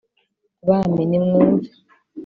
[0.67, 1.69] bami nimwumve